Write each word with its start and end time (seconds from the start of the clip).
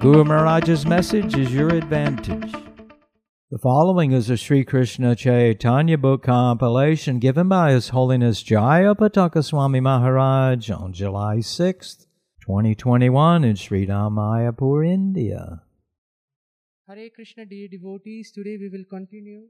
Guru 0.00 0.22
Maharaj's 0.22 0.86
message 0.86 1.36
is 1.36 1.52
your 1.52 1.70
advantage. 1.70 2.52
The 3.50 3.58
following 3.58 4.12
is 4.12 4.30
a 4.30 4.36
Sri 4.36 4.64
Krishna 4.64 5.16
Chaitanya 5.16 5.98
book 5.98 6.22
compilation 6.22 7.18
given 7.18 7.48
by 7.48 7.72
His 7.72 7.88
Holiness 7.88 8.44
Jayapataka 8.44 9.44
Swami 9.44 9.80
Maharaj 9.80 10.70
on 10.70 10.92
July 10.92 11.38
6th, 11.38 12.06
2021 12.42 13.42
in 13.42 13.56
Sri 13.56 13.88
Mayapur, 13.88 14.86
India. 14.86 15.62
Hare 16.86 17.10
Krishna 17.10 17.44
dear 17.44 17.66
devotees, 17.66 18.30
today 18.30 18.56
we 18.56 18.68
will 18.68 18.84
continue 18.88 19.48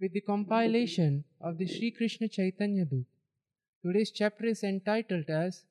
with 0.00 0.12
the 0.12 0.20
compilation 0.20 1.24
of 1.40 1.58
the 1.58 1.66
Sri 1.66 1.90
Krishna 1.90 2.28
Chaitanya 2.28 2.84
book. 2.84 3.06
Today's 3.84 4.12
chapter 4.12 4.46
is 4.46 4.62
entitled 4.62 5.28
as 5.28 5.64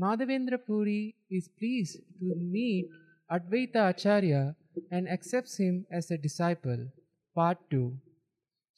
Madhavendra 0.00 0.64
Puri 0.64 1.16
is 1.28 1.48
pleased 1.48 1.96
to 2.20 2.34
meet 2.36 2.88
Advaita 3.32 3.88
Acharya 3.88 4.56
and 4.90 5.08
accepts 5.08 5.56
him 5.56 5.86
as 5.90 6.10
a 6.10 6.18
disciple. 6.18 6.88
Part 7.36 7.56
2 7.70 7.98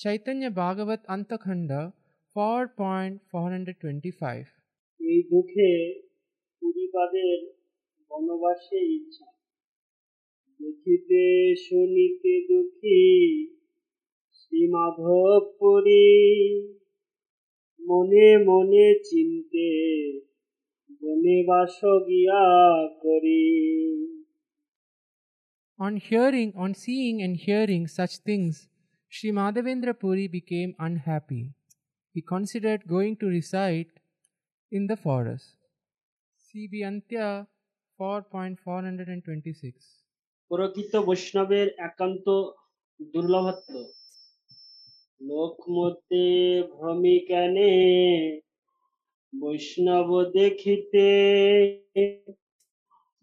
Chaitanya 0.01 0.53
Bhagavat 0.53 1.05
Antakhanda 1.09 1.92
4.425 2.37 4.47
এই 5.01 5.20
দুঃখে 5.31 5.73
পুরীপাদের 6.62 7.39
বনবাসে 8.11 8.81
ইচ্ছা 8.97 9.29
দেখিতে 10.61 11.23
শুনিতে 11.67 12.33
দুঃখী 12.48 13.05
শ্রীমাধব 14.39 15.42
পুরী 15.59 16.11
মনে 17.81 18.29
মনে 18.48 18.86
চিনতে 19.09 19.70
বনে 21.01 21.39
বাস 21.48 21.77
গিয়া 22.09 22.45
করি 23.05 23.45
On 25.80 25.95
hearing, 25.95 26.52
on 26.58 26.73
seeing 26.73 27.22
and 27.22 27.38
hearing 27.38 27.88
such 27.88 28.18
things, 28.18 28.68
Sri 29.08 29.32
Madhavendra 29.32 29.98
Puri 29.98 30.28
became 30.28 30.76
unhappy. 30.78 31.54
He 32.16 32.22
considered 32.22 32.86
going 32.86 33.16
to 33.18 33.28
reside 33.28 33.88
in 34.72 34.88
the 34.88 34.98
forest. 34.98 35.56
CB 36.45 36.84
Antya 36.84 37.48
4.426 38.00 39.73
প্রকৃত 40.52 40.94
বৈষ্ণবের 41.08 41.68
একান্ত 41.90 42.28
দুর্লভত্ব 43.00 43.73
লোক 45.22 45.56
মধ্যে 45.78 46.28
ভ্রমিকানে 46.78 47.73
বৈষ্ণব 49.34 50.09
দেখিতে 50.40 51.08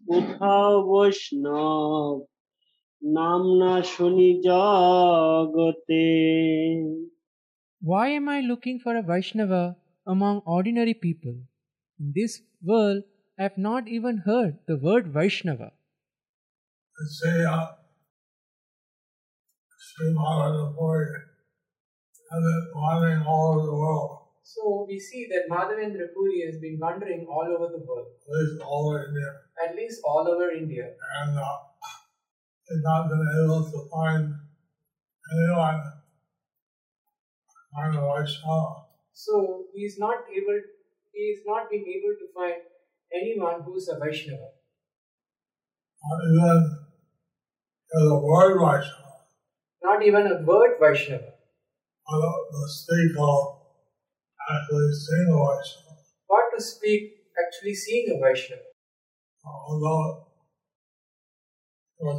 কোথাও 0.05 0.71
বৈষ্ণব 0.91 2.15
নাম 3.01 3.41
না 3.61 3.73
শুনি 3.93 4.29
জগতে 4.47 6.05
Why 7.81 8.05
am 8.19 8.27
I 8.35 8.39
looking 8.51 8.77
for 8.83 8.93
a 8.97 9.03
Vaishnava 9.09 9.63
among 10.13 10.35
ordinary 10.57 10.95
people? 11.05 11.35
In 11.99 12.07
this 12.17 12.33
world, 12.69 13.03
I 13.39 13.43
have 13.47 13.57
not 13.69 13.83
even 13.87 14.15
heard 14.29 14.53
the 14.69 14.77
word 14.85 15.05
Vaishnava. 15.17 15.69
to 16.97 17.03
say 17.19 17.35
uh, 17.45 17.65
Sri 19.87 20.07
Madhavendra 20.13 21.07
and 22.31 22.41
then 22.45 22.61
wandering 22.75 23.21
all 23.25 23.51
over 23.53 23.65
the 23.65 23.77
world, 23.83 24.11
So 24.41 24.85
we 24.89 24.97
see 24.99 25.27
that 25.31 25.43
Madhavendra 25.53 26.05
Puri 26.13 26.37
has 26.47 26.57
been 26.59 26.77
wandering 26.79 27.25
all 27.35 27.47
over 27.55 27.67
the 27.75 27.83
world, 27.87 28.07
at 28.25 28.39
least 28.39 28.61
all 28.61 28.83
over 28.89 28.99
India, 29.09 29.29
at 29.65 29.75
least 29.75 30.01
all 30.03 30.25
over 30.33 30.51
India. 30.51 30.85
and 31.19 31.37
uh, 31.37 31.55
has 32.72 32.82
not 32.82 33.08
been 33.08 33.26
able 33.44 33.62
to 33.70 33.88
find 33.92 34.34
anyone 35.32 35.80
find 37.74 37.96
a 37.96 38.00
Vaishnava. 38.00 38.84
So 39.12 39.64
he 39.74 39.82
is 39.82 39.98
not 39.98 40.24
able, 40.30 40.60
he 41.12 41.20
is 41.20 41.40
not 41.46 41.70
been 41.70 41.80
able 41.80 42.14
to 42.20 42.26
find 42.34 42.60
anyone 43.14 43.62
who 43.62 43.76
is 43.76 43.88
a 43.88 43.98
Vaishnava. 43.98 44.48
Not 46.04 46.20
even 46.28 46.78
a 47.94 48.20
word 48.20 48.58
Vaishnava, 48.58 49.12
Not 49.82 50.02
even 50.04 50.26
a 50.26 50.42
word 50.42 50.76
Vaishnava. 50.80 51.32
uh, 52.08 52.32
the 52.52 52.68
speak 52.68 53.12
of 53.18 53.58
actually 54.50 54.92
seeing 54.92 55.28
a 55.32 55.36
Vaishnava. 55.36 55.96
What 56.26 56.44
to 56.56 56.62
speak 56.62 57.02
actually 57.42 57.74
seeing 57.74 58.06
a 58.10 58.18
Vaishnava. 58.24 58.62
although 59.44 60.26
it 62.00 62.04
was 62.04 62.18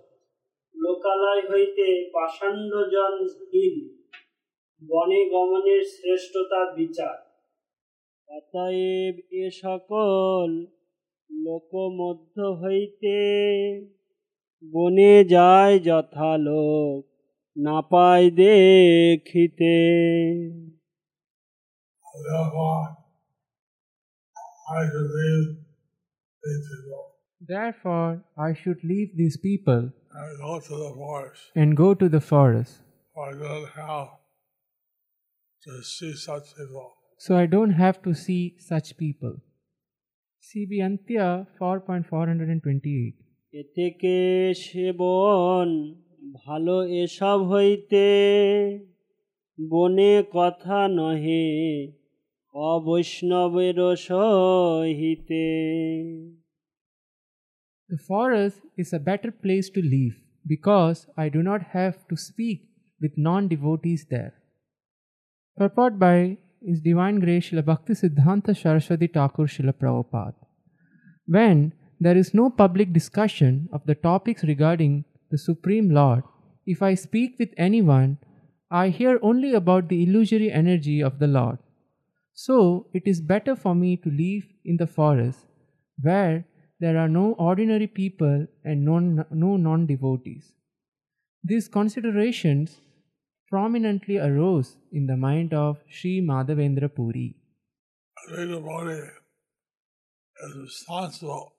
লোকালয় 0.75 1.43
হইতে 1.51 1.87
পাষাণ্ডজন 2.13 3.15
হীন 3.51 3.75
বনে 4.81 5.21
গমনের 5.29 5.83
শ্রেষ্ঠতা 5.83 6.61
বিচার। 6.75 7.17
অতএব 8.29 9.15
এ 9.31 9.49
সকল 9.63 10.47
লোকমধ্য 11.29 12.35
হইতে 12.63 13.17
বনে 14.73 15.25
যায় 15.25 15.79
যথালোক 15.79 17.01
না 17.57 17.81
পায় 17.81 18.29
দেখিতে। 18.29 19.75
Therefore, 27.41 28.11
I 28.37 28.53
should 28.53 28.81
leave 28.83 29.09
these 29.17 29.37
people 29.37 29.83
And 30.13 30.37
go 30.39 30.59
to 30.59 30.75
the 30.77 30.91
forest, 30.95 31.41
and 31.55 31.77
go 31.77 31.93
to 31.93 32.09
the 32.09 32.21
forest, 32.21 32.73
for 33.13 33.29
I 33.29 33.33
don't 33.33 33.69
have 33.75 34.09
to 35.63 35.81
see 35.83 36.13
such 36.13 36.47
people. 36.57 36.87
so 37.17 37.35
I 37.37 37.45
don't 37.45 37.71
have 37.71 38.01
to 38.03 38.13
see 38.13 38.55
such 38.59 38.97
people. 38.97 39.35
CB 40.43 40.71
Antya 40.87 41.27
4.428 41.59 43.13
এ 43.53 43.63
থেকে 43.77 44.15
সেবন 44.63 45.67
ভালো 46.39 46.77
এসব 47.01 47.39
হইতে 47.51 48.05
বনে 49.59 50.13
কথা 50.35 50.79
নহে 50.97 51.47
অবৈষ্ণবের 52.55 53.77
সহিতে 54.07 55.45
The 57.91 57.97
forest 57.97 58.61
is 58.77 58.93
a 58.93 58.99
better 58.99 59.31
place 59.31 59.69
to 59.71 59.81
live 59.81 60.13
because 60.47 61.07
I 61.17 61.27
do 61.27 61.43
not 61.43 61.61
have 61.73 62.07
to 62.07 62.15
speak 62.15 62.69
with 63.01 63.17
non 63.17 63.49
devotees 63.49 64.05
there. 64.09 64.33
Purport 65.57 65.99
by 65.99 66.37
His 66.65 66.79
Divine 66.79 67.19
Grace 67.19 67.49
Srila 67.49 67.65
Bhakti 67.65 67.91
Siddhanta 67.91 68.55
Saraswati 68.55 69.07
Thakur 69.07 69.47
Srila 69.47 69.73
Prabhupada. 69.73 70.35
When 71.25 71.73
there 71.99 72.15
is 72.15 72.33
no 72.33 72.49
public 72.49 72.93
discussion 72.93 73.67
of 73.73 73.85
the 73.85 73.95
topics 73.95 74.45
regarding 74.45 75.03
the 75.29 75.37
Supreme 75.37 75.89
Lord, 75.89 76.23
if 76.65 76.81
I 76.81 76.93
speak 76.93 77.35
with 77.39 77.49
anyone, 77.57 78.19
I 78.71 78.87
hear 78.87 79.19
only 79.21 79.53
about 79.53 79.89
the 79.89 80.01
illusory 80.03 80.49
energy 80.49 81.01
of 81.03 81.19
the 81.19 81.27
Lord. 81.27 81.57
So 82.33 82.87
it 82.93 83.03
is 83.05 83.19
better 83.19 83.53
for 83.53 83.75
me 83.75 83.97
to 83.97 84.09
live 84.09 84.45
in 84.63 84.77
the 84.77 84.87
forest 84.87 85.45
where 86.01 86.45
there 86.81 86.97
are 86.97 87.07
no 87.07 87.33
ordinary 87.47 87.87
people 87.87 88.47
and 88.63 88.83
non, 88.83 89.25
no 89.29 89.55
non 89.55 89.85
devotees. 89.85 90.53
These 91.43 91.67
considerations 91.67 92.81
prominently 93.49 94.17
arose 94.17 94.77
in 94.91 95.05
the 95.05 95.15
mind 95.15 95.53
of 95.53 95.77
Sri 95.87 96.21
Madhavendra 96.21 96.89
Puri. 96.93 97.35
Every 98.31 98.47
devotee 98.47 99.09
is 100.43 100.55
responsible 100.55 101.53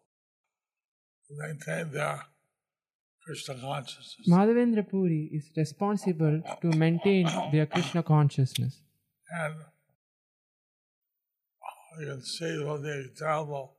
to 1.28 1.34
maintain 1.42 1.92
their 1.92 2.20
Krishna 3.24 3.54
consciousness. 3.54 4.28
Madhavendra 4.28 4.88
Puri 4.88 5.30
is 5.32 5.50
responsible 5.56 6.42
to 6.62 6.68
maintain 6.76 7.28
their 7.52 7.66
Krishna 7.66 8.02
consciousness. 8.02 8.82
and 9.30 9.54
you 12.00 12.06
can 12.06 12.22
see 12.22 12.64
from 12.64 12.82
the 12.82 13.00
example 13.00 13.76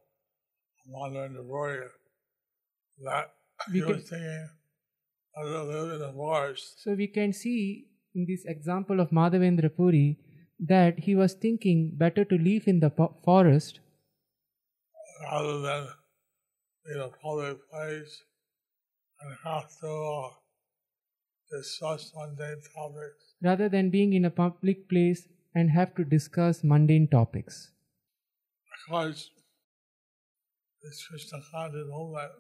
of 0.86 0.92
modern 0.92 1.34
devotee 1.34 1.88
that 3.04 3.34
We 3.72 3.80
he 3.80 3.84
was 3.84 4.10
thinking 4.10 4.50
of 5.36 5.46
to 5.46 5.64
live 5.64 5.92
in 5.94 6.00
the 6.00 6.12
forest 6.14 6.82
So 6.82 6.94
we 6.94 7.08
can 7.08 7.34
see 7.34 7.88
in 8.16 8.26
this 8.26 8.46
example 8.46 9.00
of 9.00 9.10
Madhavendra 9.10 9.76
Puri 9.76 10.20
that 10.60 11.00
he 11.00 11.16
was 11.16 11.34
thinking 11.34 11.92
better 11.96 12.24
to 12.26 12.38
live 12.38 12.68
in 12.68 12.80
the 12.80 12.90
po- 12.90 13.16
forest 13.24 13.80
rather 15.32 15.60
than 15.62 15.88
in 16.94 17.00
a 17.00 17.10
public 17.10 17.58
place 17.70 18.24
and 19.22 19.36
have 19.44 19.70
to 19.80 19.88
uh, 19.88 20.30
discuss 21.52 22.12
mundane 22.16 22.62
topics. 22.76 23.36
rather 23.42 23.70
than 23.70 23.90
being 23.90 24.14
in 24.14 24.26
a 24.26 24.30
public 24.32 24.90
place 24.90 25.28
and 25.56 25.70
have 25.72 25.96
to 25.96 26.04
discuss 26.04 26.64
mundane 26.64 27.08
topics. 27.08 27.72
Because 28.88 29.32
this 30.84 31.08
Krishna 31.08 31.40
conscious 31.52 31.88
movement 31.88 32.32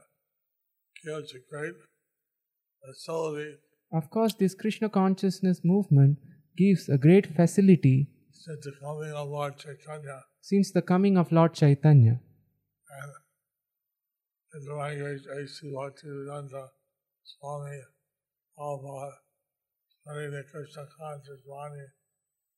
gives 1.03 1.33
a 1.33 1.39
great 1.49 1.75
facility 2.85 3.55
Of 3.99 4.09
course, 4.09 4.33
this 4.33 4.55
Krishna 4.55 4.89
consciousness 4.89 5.61
movement 5.63 6.17
gives 6.57 6.89
a 6.89 6.97
great 6.97 7.27
facility 7.35 8.07
since 8.31 8.65
the 8.65 8.73
coming 8.81 9.13
of 9.13 9.29
Lord 9.29 9.57
Chaitanya 9.57 10.21
since 10.41 10.71
the 10.71 10.81
coming 10.81 11.17
of 11.17 11.31
Lord 11.31 11.53
Chaitanya. 11.53 12.15
and 13.01 13.11
in 14.55 14.65
the 14.69 14.75
language 14.75 15.23
A.C. 15.35 15.71
Bhaktivedanta 15.75 16.63
Swami 17.23 17.77
Prabhupada 18.57 19.13
spreading 19.93 20.31
the 20.31 20.43
Krishna 20.51 20.85
conscious 20.97 21.41
Vani 21.49 21.85
all 21.85 21.91
over 21.91 22.01
the 22.01 22.27
world. 22.27 22.52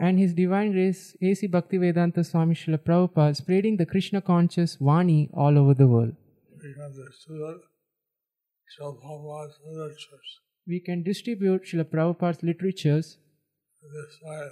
And 0.00 0.18
His 0.18 0.34
Divine 0.34 0.72
Grace 0.72 1.16
A.C. 1.22 1.48
Bhaktivedanta 1.48 2.24
Swami 2.24 2.54
Srila 2.54 2.78
Prabhupada 2.78 3.36
spreading 3.36 3.76
the 3.76 3.86
Krishna 3.86 4.20
conscious 4.20 4.76
Vani 4.76 5.28
all 5.34 5.58
over 5.58 5.74
the 5.74 5.86
world. 5.86 6.14
we 6.62 6.72
can 6.74 6.92
distribute 6.94 7.60
Srila 8.72 8.94
Prabhupada's 9.02 9.58
literatures. 9.66 10.38
We 10.66 10.80
can 10.80 11.02
distribute 11.02 11.64
Srila 11.64 11.84
Prabhupada's 11.84 12.42
literatures 12.42 13.18
In 13.82 13.88
this 13.92 14.18
way, 14.22 14.48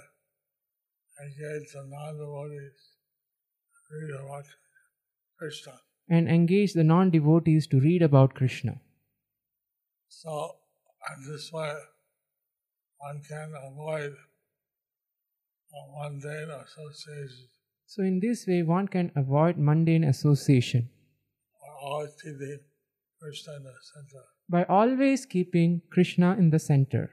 engage 1.25 1.71
the 1.73 1.83
non-devotees 1.87 2.79
to 3.87 3.95
read 3.99 4.15
about 4.25 4.45
Krishna. 5.37 5.73
and 6.09 6.27
engage 6.27 6.73
the 6.73 6.83
non 6.83 7.09
devotees 7.11 7.67
to 7.67 7.79
read 7.79 8.01
about 8.01 8.33
Krishna. 8.33 8.79
So, 10.07 10.55
this 11.27 11.51
way, 11.53 11.73
one 12.97 13.21
can 13.27 13.53
avoid 13.63 14.15
mundane 15.71 16.51
associations 16.51 17.49
So, 17.89 18.03
in 18.03 18.19
this 18.19 18.45
way, 18.45 18.61
one 18.61 18.87
can 18.87 19.11
avoid 19.15 19.57
mundane 19.57 20.03
association 20.03 20.89
by 24.47 24.63
always 24.65 25.25
keeping 25.25 25.81
Krishna 25.89 26.35
in 26.37 26.51
the 26.51 26.59
center. 26.59 27.09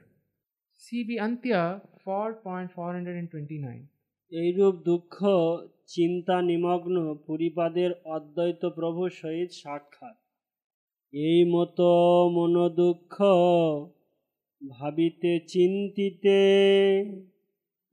CB 0.81 1.17
Antya 1.19 1.81
4.429 2.05 3.87
এইরূপ 4.31 4.75
দুঃখ 4.87 5.15
চিন্তা 5.95 6.35
নিমগ্ন 6.49 6.95
পুরীপাদের 7.25 7.91
অদ্বৈত 8.15 8.61
প্রভু 8.77 9.03
সহিত 9.19 9.49
সাক্ষাৎ 9.61 10.17
এই 11.13 11.39
মতো 11.53 11.89
মনোদুঃখ 12.35 13.15
ভাবিতে 14.61 15.31
চিন্তিতে 15.53 16.39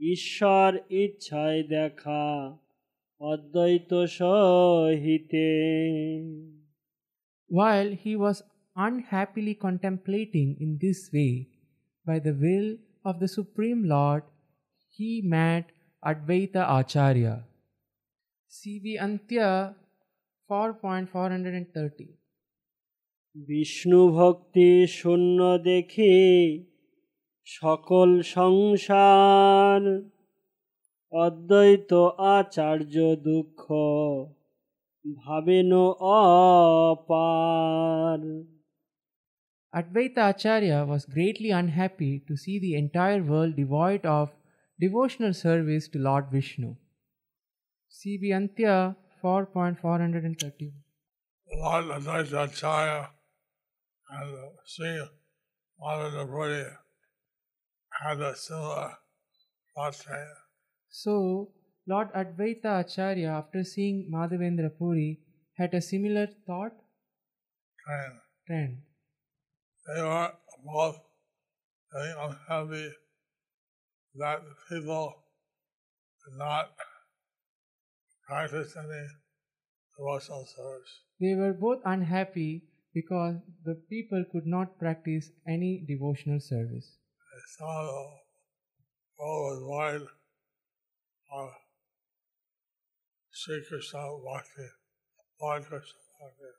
ঈশ্বর 0.00 0.70
ইচ্ছায় 1.02 1.62
দেখা 1.74 2.24
অদ্বৈত 3.20 3.90
সহিতে 4.18 5.48
While 7.50 7.90
he 8.04 8.12
was 8.16 8.38
unhappily 8.76 9.54
contemplating 9.54 10.48
in 10.64 10.70
this 10.84 11.00
way, 11.12 11.34
by 12.06 12.18
the 12.18 12.34
will 12.34 12.68
of 13.04 13.14
the 13.20 13.28
Supreme 13.28 13.82
Lord, 13.84 14.22
he 14.98 15.10
met 15.22 15.64
Advaita 16.04 16.62
Acharya. 16.78 17.34
CB 18.50 18.86
Antya 19.00 19.74
4.430 20.50 22.08
Vishnu 23.36 24.00
bhakti 24.18 24.70
শূন্য 24.98 25.38
দেখে 25.70 26.14
সকল 27.47 28.09
সংসার 28.35 29.81
অদ্বৈত 31.13 31.91
আচার্য 32.35 32.95
দুঃখ 33.27 33.63
ভাবেন 35.05 35.71
অপার 36.21 38.21
Advaita 39.73 40.31
Acharya 40.31 40.83
was 40.83 41.05
greatly 41.05 41.51
unhappy 41.51 42.23
to 42.27 42.35
see 42.35 42.57
the 42.57 42.75
entire 42.75 43.21
world 43.21 43.55
devoid 43.55 44.03
of 44.03 44.31
devotional 44.79 45.31
service 45.31 45.87
to 45.87 45.99
Lord 45.99 46.25
Vishnu. 46.31 46.75
CB 47.91 48.31
Antya 48.39 48.95
4.430 49.23 50.71
Lord 51.49 51.85
Advaitacharya 51.85 53.09
and 54.09 54.33
the 54.33 54.51
Sri 54.65 55.07
Madhavendra 55.79 56.77
had 58.02 58.20
a 58.20 58.34
similar 58.36 58.92
thought. 59.74 60.06
So, 60.88 61.50
Lord 61.86 62.12
Advaita 62.12 62.80
Acharya, 62.80 63.28
after 63.28 63.64
seeing 63.64 64.10
Madhavendra 64.12 64.70
Puri, 64.78 65.20
had 65.56 65.74
a 65.74 65.80
similar 65.80 66.26
thought 66.46 66.72
train. 67.84 68.20
trend. 68.46 68.78
They 69.86 70.02
were 70.02 70.32
both 70.64 70.98
very 71.92 72.12
unhappy 72.18 72.90
that 74.16 74.42
people 74.68 75.12
did 76.24 76.38
not 76.38 76.70
practice 78.26 78.74
any 78.76 79.06
devotional 79.98 80.46
service. 80.46 81.00
They 81.20 81.34
were 81.34 81.52
both 81.52 81.80
unhappy 81.84 82.64
because 82.94 83.36
the 83.64 83.74
people 83.90 84.24
could 84.32 84.46
not 84.46 84.78
practice 84.78 85.30
any 85.46 85.84
devotional 85.86 86.40
service 86.40 86.98
They 87.43 87.43
saw 87.55 87.73
the 87.83 87.99
world 89.19 89.61
was 89.61 89.61
wide 89.63 90.07
of 91.31 91.49
Sri 93.33 93.57
Krishna 93.67 94.03
Bhakti, 94.25 94.67
Lord 95.39 95.63
Krishna 95.63 95.99
Bhakti. 96.19 96.51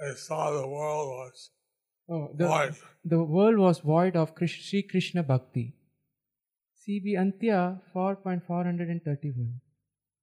They 0.00 0.14
saw 0.16 0.50
the 0.50 0.66
world 0.68 1.08
was 1.18 1.50
Oh, 2.08 2.28
the, 2.34 2.46
wide. 2.46 2.74
the 3.04 3.22
world 3.26 3.58
was 3.58 3.78
void 3.80 4.14
of 4.16 4.34
Krish- 4.34 4.62
Sri 4.62 4.82
Krishna 4.82 5.22
Bhakti. 5.22 5.64
CB 6.80 7.06
Antya 7.16 7.58
4.431 7.92 9.48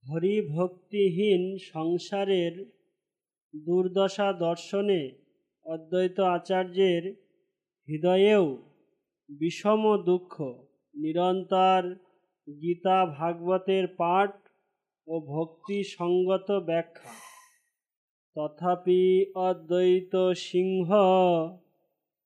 Hari 0.03 0.35
ভক্তিহীন 0.55 1.43
সংসারের 1.73 2.53
দুর্দশা 3.53 4.27
দর্শনে 4.45 5.01
অদ্বৈত 5.65 6.17
আচার্যের 6.37 7.03
হৃদয়েও 7.87 8.45
বিষম 9.28 9.82
দুঃখ 10.06 10.34
নিরন্তর 10.94 11.82
গীতা 12.48 12.98
ভাগবতের 13.18 13.84
পাঠ 13.98 14.32
ও 15.06 15.14
ভক্তি 15.32 15.78
সঙ্গত 15.96 16.48
ব্যাখ্যা 16.68 17.12
তথাপি 18.36 19.04
অদ্বৈত 19.46 20.14
সিংহ 20.46 20.90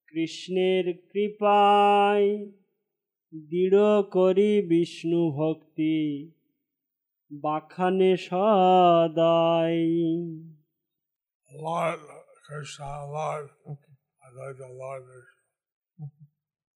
কৃষ্ণের 0.09 0.85
কৃপায় 1.11 2.29
দৃঢ় 3.33 3.89
করি 4.13 4.53
বিষ্ণু 4.69 5.23
ভক্তি 5.33 5.97
বাখানে 7.31 8.11
সদাই 8.27 9.79
Lord 11.51 12.01
Krishna, 12.45 12.91
Lord, 13.09 13.47
Okay. 13.67 13.95
I 14.23 14.27
like 14.31 14.57
the 14.59 14.71
Lord 14.75 15.03
Krishna. 15.05 15.32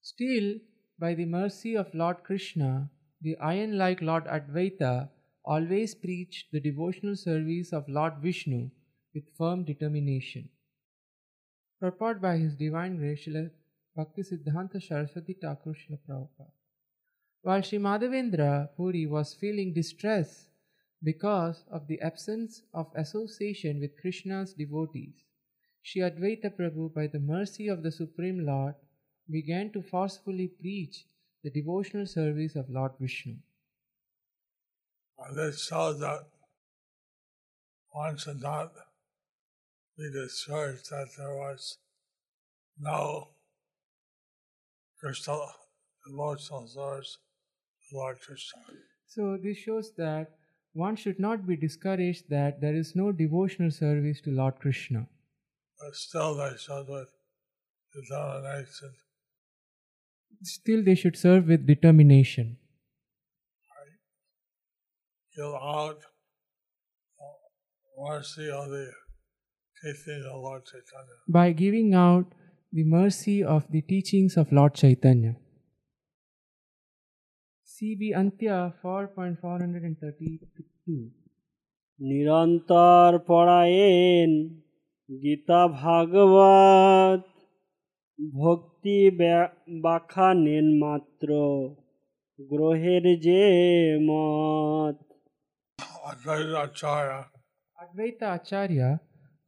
Still, 0.07 0.61
by 1.01 1.15
the 1.15 1.25
mercy 1.25 1.77
of 1.77 1.93
Lord 1.93 2.23
Krishna, 2.23 2.89
the 3.21 3.37
iron 3.39 3.77
like 3.77 4.01
Lord 4.01 4.27
Advaita 4.27 5.09
always 5.45 5.97
preached 5.97 6.53
the 6.53 6.61
devotional 6.61 7.17
service 7.17 7.73
of 7.73 7.89
Lord 7.89 8.19
Vishnu 8.23 8.71
with 9.13 9.35
firm 9.37 9.65
determination. 9.65 10.49
Purport 11.81 12.23
by 12.23 12.37
His 12.37 12.55
Divine 12.55 12.99
Grace 12.99 13.27
Srila 13.27 13.51
Bhaktisiddhanta 13.99 14.81
Saraswati 14.81 15.35
Thakur 15.43 15.75
Srila 15.75 15.99
Prabhupada. 16.09 16.53
While 17.43 17.63
Sri 17.63 17.81
Madhavendra 17.81 18.69
Puri 18.77 19.07
was 19.07 19.35
feeling 19.35 19.75
distress 19.75 20.51
because 21.03 21.65
of 21.69 21.89
the 21.89 22.01
absence 22.01 22.63
of 22.73 22.93
association 22.95 23.81
with 23.81 24.01
Krishna's 24.01 24.55
devotees, 24.55 25.25
Sri 25.83 26.03
Advaita 26.03 26.57
Prabhu, 26.57 26.95
by 26.95 27.09
the 27.09 27.19
mercy 27.19 27.67
of 27.67 27.83
the 27.83 27.91
Supreme 27.91 28.47
Lord, 28.47 28.77
began 29.31 29.71
to 29.73 29.83
forcefully 29.83 30.49
preach 30.49 31.05
the 31.43 31.51
devotional 31.51 32.07
service 32.07 32.57
of 32.57 32.69
Lord 32.69 32.93
Vishnu. 33.01 33.35
And 35.19 35.37
this 35.37 35.67
showed 35.67 36.01
that 36.01 36.27
one 37.91 38.17
should 38.17 38.43
not 38.43 38.73
be 39.97 40.11
discouraged 40.11 40.91
that 40.91 41.09
there 41.17 41.35
was 41.35 41.79
no 42.79 43.29
Krishna 45.01 45.39
devotional 46.07 46.67
source 46.67 47.19
to 47.89 47.97
Lord 47.97 48.21
Krishna. 48.21 48.63
So, 49.07 49.39
this 49.43 49.57
shows 49.57 49.93
that 49.97 50.33
one 50.73 50.97
should 50.97 51.19
not 51.19 51.47
be 51.47 51.57
discouraged 51.57 52.29
that 52.29 52.61
there 52.61 52.75
is 52.75 52.95
no 52.95 53.13
devotional 53.13 53.71
service 53.71 54.21
to 54.23 54.31
Lord 54.31 54.57
Krishna. 54.61 55.07
But 55.81 55.95
still 55.95 56.35
they 56.37 56.57
should 56.59 56.87
with 56.89 57.09
determination 57.95 58.93
Still, 60.44 60.84
they 60.84 60.96
should 60.96 61.18
serve 61.18 61.48
with 61.48 61.68
determination. 61.68 62.58
give 65.36 65.46
out 65.46 66.00
the 67.18 68.04
mercy 68.04 68.50
of 68.50 68.70
the 68.70 68.92
teaching 69.82 70.24
of 70.32 70.42
Lord 70.44 70.66
Chaitanya. 70.66 71.16
by 71.28 71.52
giving 71.54 71.94
out 71.94 72.34
the 72.74 72.84
mercy 72.84 73.44
of 73.44 73.72
the 73.72 73.82
teachings 73.82 74.36
of 74.38 74.52
Lord 74.52 74.74
Chaitanya. 74.76 75.36
CB 77.66 78.14
Antya 78.22 78.74
4.432 78.84 81.12
নিরন্তর 82.00 83.12
পড়ায়েন 83.30 84.32
গীতা 85.24 85.62
ভাগবত 85.82 87.22
ভক্তি 88.40 88.75
ব্যা- 89.18 89.52
বাখানেন 89.82 90.80
মাত্র 90.80 91.30
গ্রহের 92.40 93.20
যে 93.20 93.44
মত 94.02 94.96
Advaita 96.12 96.60
Acharya 96.64 97.20
Advaita 97.84 98.28
Acharya 98.38 98.90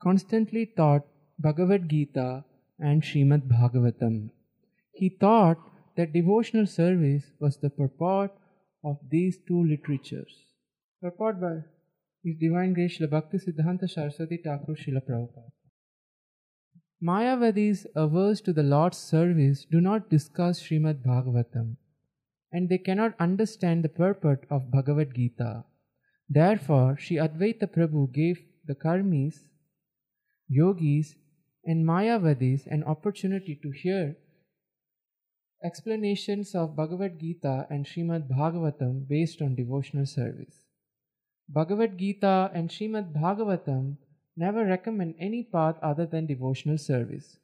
constantly 0.01 0.63
taught 0.65 1.03
Bhagavad 1.39 1.83
Gita 1.89 2.43
and 2.79 3.01
Srimad 3.01 3.43
Bhagavatam. 3.47 4.29
He 4.99 5.09
thought 5.09 5.57
that 5.97 6.13
devotional 6.13 6.65
service 6.65 7.23
was 7.39 7.53
the 7.57 7.69
purport 7.69 8.31
of 8.83 8.95
these 9.09 9.35
two 9.47 9.61
literatures. 9.63 10.33
Purport 11.01 11.35
by 11.41 11.55
His 12.25 12.37
Divine 12.39 12.73
Grace 12.73 12.99
Srila 12.99 13.09
Bhakti 13.09 13.37
Siddhanta 13.37 13.87
Saraswati 13.89 14.37
Thakur 14.37 14.75
Srila 14.75 15.01
Prabhupada. 15.09 15.51
Mayavadis 17.02 17.86
averse 17.94 18.40
to 18.40 18.52
the 18.52 18.62
Lord's 18.64 18.98
service 18.98 19.64
do 19.64 19.80
not 19.80 20.10
discuss 20.10 20.60
Srimad 20.60 21.04
Bhagavatam 21.04 21.76
and 22.50 22.68
they 22.68 22.78
cannot 22.78 23.14
understand 23.20 23.84
the 23.84 23.88
purport 23.88 24.46
of 24.50 24.70
Bhagavad 24.70 25.14
Gita. 25.14 25.64
Therefore, 26.28 26.96
Sri 26.98 27.16
Advaita 27.16 27.66
Prabhu 27.66 28.12
gave 28.12 28.40
the 28.66 28.74
Karmis, 28.74 29.44
Yogis, 30.48 31.14
and 31.64 31.86
Mayavadis 31.86 32.66
an 32.66 32.82
opportunity 32.84 33.58
to 33.62 33.70
hear 33.70 34.16
explanations 35.62 36.54
of 36.54 36.74
Bhagavad 36.74 37.20
Gita 37.20 37.66
and 37.70 37.84
Srimad 37.84 38.28
Bhagavatam 38.28 39.06
based 39.08 39.40
on 39.42 39.54
devotional 39.54 40.06
service. 40.06 40.64
Bhagavad 41.48 41.96
Gita 41.98 42.50
and 42.54 42.68
Srimad 42.68 43.12
Bhagavatam 43.12 43.96
never 44.38 44.64
recommend 44.64 45.14
any 45.18 45.42
path 45.42 45.76
other 45.82 46.06
than 46.06 46.26
devotional 46.26 46.78
service. 46.78 47.36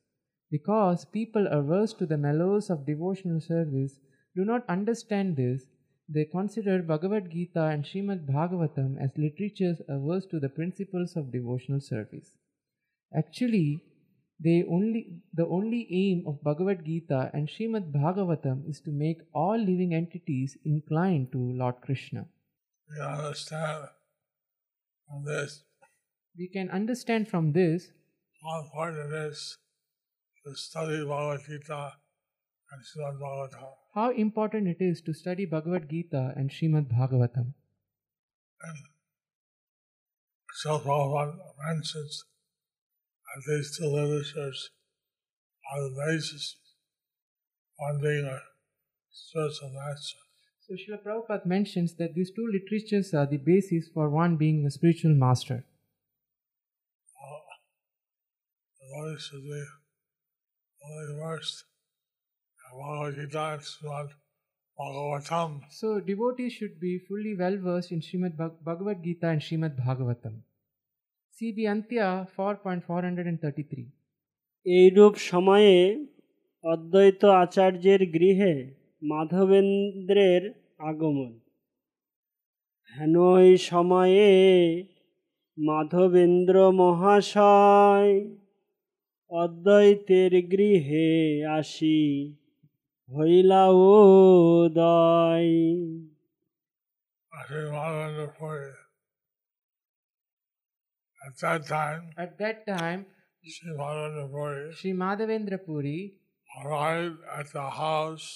Because 0.50 1.04
people 1.04 1.46
averse 1.50 1.92
to 1.94 2.06
the 2.06 2.16
mellows 2.16 2.70
of 2.70 2.86
devotional 2.86 3.40
service 3.40 3.98
do 4.36 4.44
not 4.44 4.68
understand 4.68 5.36
this, 5.36 5.64
they 6.08 6.24
consider 6.24 6.82
Bhagavad 6.82 7.30
Gita 7.30 7.64
and 7.64 7.84
Srimad 7.84 8.26
Bhagavatam 8.26 8.96
as 9.02 9.10
literatures 9.16 9.80
averse 9.88 10.26
to 10.26 10.38
the 10.38 10.48
principles 10.48 11.16
of 11.16 11.32
devotional 11.32 11.80
service. 11.80 12.36
Actually, 13.16 13.82
they 14.38 14.64
only 14.68 15.22
the 15.32 15.46
only 15.46 15.86
aim 15.90 16.24
of 16.26 16.42
Bhagavad 16.42 16.84
Gita 16.84 17.30
and 17.32 17.48
Srimad 17.48 17.92
Bhagavatam 17.92 18.68
is 18.68 18.80
to 18.80 18.90
make 18.90 19.22
all 19.32 19.58
living 19.58 19.94
entities 19.94 20.56
inclined 20.64 21.32
to 21.32 21.38
Lord 21.38 21.76
Krishna. 21.80 22.26
we 22.90 23.00
understand 23.00 23.88
this 25.24 25.62
We 26.37 26.49
can 26.49 26.71
understand 26.71 27.29
from 27.29 27.53
this 27.53 27.88
how 28.43 28.62
important 28.64 29.12
it 29.12 29.17
is 29.29 29.59
to 30.45 30.55
study 30.55 31.05
Bhagavad 31.05 31.41
Gita 31.47 31.93
and 32.71 32.83
Srimad 32.83 33.21
Bhagavatam. 33.21 33.69
how 33.95 34.11
important 34.11 34.69
it 34.69 34.79
is 34.81 35.00
to 35.03 35.14
study 35.14 35.47
Bhagavad 35.47 35.88
Gita 35.88 36.33
and 36.37 36.50
Srimad 36.50 36.91
Bhagavatam. 36.93 37.55
And 38.62 38.79
so 40.57 40.79
Prabhupada 40.79 41.37
mentions 41.67 42.25
that 43.26 43.43
these 43.47 43.76
two 43.79 43.87
literatures 43.87 44.71
are 45.73 45.83
the 45.83 45.95
basis 46.05 46.57
for 47.79 47.99
being 48.00 48.26
a 48.26 48.41
spiritual 49.11 49.71
master. 49.73 50.19
So 50.67 50.75
Srila 50.75 51.03
Prabhupada 51.05 51.47
mentions 51.47 51.95
that 51.97 52.14
these 52.14 52.31
two 52.31 52.49
literatures 52.53 53.14
are 53.14 53.26
the 53.26 53.37
basis 53.37 53.88
for 53.93 54.11
one 54.11 54.37
being 54.37 54.64
a 54.67 54.71
spiritual 54.71 55.14
master. 55.14 55.64
The 58.94 59.00
Lord 59.00 59.20
should 59.20 59.42
be 59.42 59.64
fully 60.78 61.16
versed 61.20 61.64
in 62.60 62.78
Bhagavad 62.78 63.16
Gita 63.16 63.40
and 63.40 63.60
Srimad 63.60 64.10
So 65.70 66.00
devotees 66.00 66.52
should 66.52 66.78
be 66.78 67.00
fully 67.08 67.34
well 67.36 67.56
versed 67.56 67.90
in 67.90 68.00
Srimad 68.00 68.36
Bhagavad 68.36 69.02
Gita 69.02 69.26
and 69.26 69.40
Srimad 69.40 69.76
Bhagavatam. 69.76 70.42
CB 71.36 71.66
Antya 71.74 72.28
4.433 72.36 73.90
এইরূপ 74.66 75.14
সময়ে 75.30 75.76
অদ্বৈত 76.64 77.22
আচার্যের 77.24 78.02
গৃহে 78.14 78.54
মাধবেন্দ্রের 79.02 80.42
আগমন 80.90 81.32
হেনই 82.92 83.50
সময়ে 83.70 84.30
মাধবেন্দ্র 85.58 86.56
মহাশয় 86.80 88.43
অদ্বৈতের 89.41 90.34
গৃহে 90.53 91.10
আসি 91.58 92.00
হইলা 93.10 93.63
উদয় 93.89 95.53
I 97.31 97.41
think 97.50 97.67
Madhavendra 97.75 98.27
Puri. 98.38 98.72
At 101.27 101.34
that 101.41 101.62
time, 101.67 102.03
At 102.24 102.31
that 102.41 102.58
time, 102.67 103.01
Sri 103.53 103.72
Madhavendra 103.81 104.25
Puri 104.36 104.63
Sri 104.77 104.91
Madhavendra 105.03 105.58
Puri 105.65 106.00
arrived 106.60 107.19
at 107.39 107.48
the 107.58 107.67
house 107.84 108.27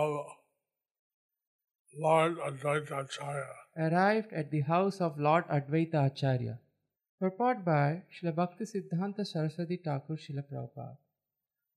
of 0.00 0.08
Lord 1.94 2.34
Advaita 2.48 2.94
Acharya. 3.04 3.52
arrived 3.86 4.32
at 4.32 4.46
the 4.50 4.60
house 4.72 5.00
of 5.00 5.18
Lord 5.18 5.44
Advaita 5.48 5.98
Acharya. 6.10 6.54
Purport 7.20 7.64
by 7.64 8.02
Srila 8.10 8.34
Bhakti 8.34 8.64
Siddhanta 8.64 9.24
Saraswati 9.24 9.76
Thakur 9.76 10.16
Srila 10.16 10.42
Prabhupada. 10.42 10.96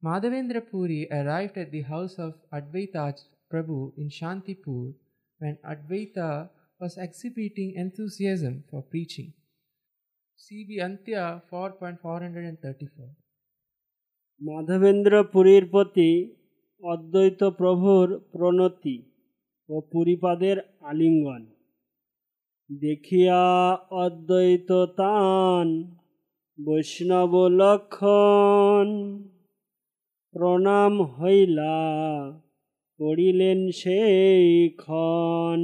Madhavendra 0.04 0.62
Puri 0.62 1.08
arrived 1.12 1.58
at 1.58 1.72
the 1.72 1.82
house 1.82 2.16
of 2.18 2.34
Advaita 2.52 2.96
Ach- 2.96 3.28
Prabhu 3.52 3.94
in 3.98 4.10
Shantipur 4.10 4.94
when 5.42 5.58
Advaita 5.64 6.50
was 6.80 6.98
exhibiting 6.98 7.74
enthusiasm 7.76 8.64
for 8.70 8.82
preaching. 8.84 9.34
CB 10.40 10.70
Antya 10.82 11.42
4.434 11.52 13.10
Madhavendra 14.42 15.24
পুরীর 15.24 15.66
প্রতি 15.66 16.10
অদ্বৈত 16.84 17.44
প্রভুর 17.44 18.08
প্রণতি 18.32 18.98
ও 19.70 19.82
পুরীপাদের 19.92 20.58
আলিঙ্গন 20.82 21.42
দেখিয়া 22.70 23.44
অদ্বৈত 24.04 24.70
তান 25.00 25.68
বৈষ্ণব 26.58 27.34
লক্ষণ 27.62 28.88
প্রণাম 30.34 30.94
হইলা 31.18 31.78
পড়িলেন 33.00 33.60
সেই 33.82 34.48
ক্ষণ 34.82 35.62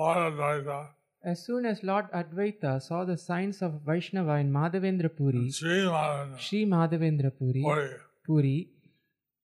Lord 0.00 0.18
Advaita 0.28 0.78
As 1.22 1.38
soon 1.46 1.66
as 1.66 1.82
Lord 1.82 2.06
Advaita 2.12 2.80
saw 2.80 3.04
the 3.04 3.18
signs 3.18 3.60
of 3.60 3.70
Vaishnava 3.88 4.34
in 4.42 4.48
Madhavendra 4.50 5.10
Puri, 5.14 5.50
Sri 5.50 5.80
Madhavendra 5.94 6.38
Sri 6.38 6.60
Madhavendra 6.64 7.30
Puri, 7.38 7.62
Puri, 7.62 7.88
Puri, 8.26 8.58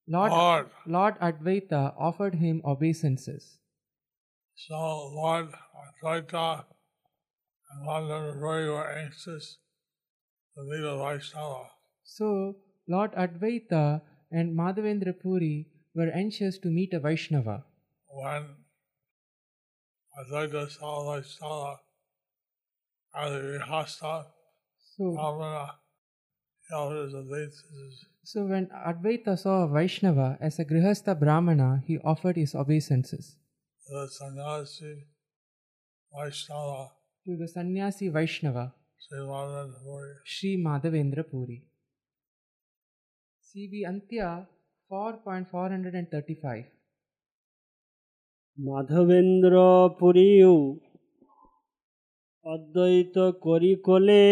Lord, 0.08 0.32
Lord. 0.32 0.66
Lord 0.86 1.14
Advaita 1.20 1.82
offered 1.98 2.36
him 2.36 2.62
obeisances. 2.64 3.58
So 4.55 4.75
Lord 4.75 5.49
Advaita 6.03 6.65
and 7.71 7.85
Lord 7.85 8.33
Puri 8.39 8.69
were 8.69 8.91
anxious 8.91 9.57
to 10.55 10.63
meet 10.63 10.83
a 10.83 10.97
Vaishnava. 10.97 11.69
So, 12.03 12.55
Lord 12.87 13.13
Advaita 13.13 14.01
and 14.31 14.57
Madhavendra 14.57 15.13
Puri 15.19 15.67
were 15.95 16.09
anxious 16.09 16.57
to 16.59 16.69
meet 16.69 16.93
a 16.93 16.99
Vaishnava. 16.99 17.63
When 18.07 18.43
Advaita 20.19 20.69
saw 20.69 21.15
Vaishnava 21.15 21.79
at 23.15 23.29
the 23.29 23.39
Grihastha, 23.39 24.25
So, 24.97 25.13
Brahmana, 25.13 25.75
he 26.67 26.75
offered 26.75 27.05
his 27.05 27.15
obeisances. 27.15 28.05
so 28.23 28.45
when 28.45 28.67
Advaita 28.67 29.37
saw 29.37 29.63
a 29.63 29.67
Vaishnava 29.67 30.37
as 30.41 30.59
a 30.59 30.65
Grihastha 30.65 31.17
Brahmana, 31.17 31.83
he 31.85 31.97
offered 31.99 32.35
his 32.35 32.53
obeisances 32.53 33.37
the 33.90 34.08
sannyasi 34.08 35.06
Vaishnava, 36.12 36.90
to 37.26 37.36
the 37.36 37.48
sannyasi 37.48 38.08
Vaishnava, 38.08 38.74
Sri 38.98 39.18
Madhavendra 39.18 39.74
Puri. 39.82 40.14
Sri 40.24 40.56
Madhavendra 40.56 41.24
Puri. 41.30 41.62
CB 43.46 43.86
Antya 43.86 44.46
4.435 44.90 46.64
Madhavendra 48.58 49.54
পুরীও 49.98 50.54
অদ্বৈত 52.44 53.16
করি 53.44 53.72
কোলে 53.86 54.26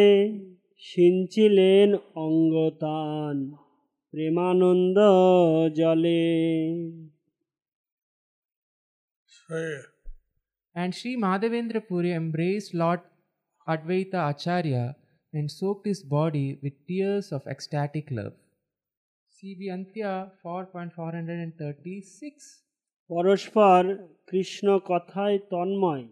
সিঞ্চিলেন 0.88 1.88
অঙ্গতান 2.24 3.36
প্রেমানন্দ 4.12 4.98
জলে 5.78 6.24
Sri 7.10 7.17
And 10.76 10.94
Sri 10.94 11.16
Madhavendra 11.16 11.80
Puri 11.86 12.12
embraced 12.12 12.74
Lord 12.74 13.00
Advaita 13.68 14.30
Acharya 14.30 14.96
and 15.32 15.50
soaked 15.50 15.86
his 15.86 16.02
body 16.02 16.58
with 16.62 16.86
tears 16.86 17.32
of 17.32 17.46
ecstatic 17.46 18.10
love. 18.10 18.34
CB 19.36 19.68
Antya 19.76 20.30
4.436 20.42 22.60
পরস্পর 23.10 23.80
কৃষ্ণ 24.30 24.78
কথায় 24.78 25.38
তন্ময় 25.52 26.06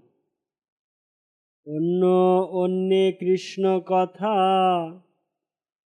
অন্য 1.67 2.03
অন্যে 2.63 3.05
কৃষ্ণ 3.21 3.65
কথা 3.93 4.37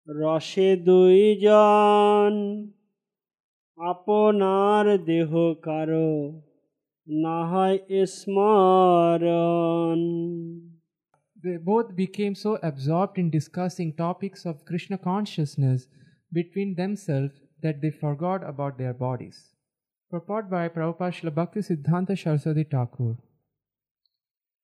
রসে 0.08 0.70
দুইজন 0.88 2.32
আপনার 3.78 4.84
দেহ 5.10 5.30
কারো 5.66 6.12
না 7.24 7.38
হয় 7.52 7.76
স্মরণ 8.18 10.00
They 11.44 11.58
both 11.72 11.88
became 12.04 12.34
so 12.44 12.52
absorbed 12.70 13.16
in 13.22 13.36
discussing 13.38 13.90
topics 14.06 14.40
of 14.50 14.64
Krishna 14.68 14.96
consciousness 15.10 15.80
between 16.38 16.70
themselves 16.74 17.34
that 17.64 17.80
they 17.82 17.92
forgot 18.04 18.40
about 18.52 18.74
their 18.78 18.96
bodies. 19.06 19.36
Purport 20.10 20.44
by 20.54 20.64
Prabhupada 20.68 21.14
Srila 21.16 21.34
Bhakti 21.40 21.60
Siddhanta 21.60 22.14
Saraswati 22.22 22.64
Thakur. 22.64 23.14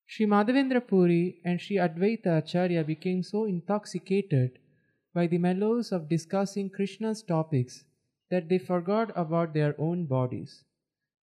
Sri 0.05 0.25
Madhavendra 0.25 0.81
Puri 0.89 1.23
and 1.45 1.59
Sri 1.61 1.77
Advaita 1.77 2.31
Acharya 2.39 2.83
became 2.83 3.21
so 3.23 3.45
intoxicated 3.45 4.59
by 5.13 5.25
the 5.27 5.37
mellows 5.37 5.91
of 5.91 6.09
discussing 6.09 6.69
Krishna's 6.69 7.21
topics 7.23 7.85
that 8.29 8.49
they 8.49 8.57
forgot 8.57 9.11
about 9.15 9.53
their 9.53 9.73
own 9.79 10.05
bodies. 10.05 10.63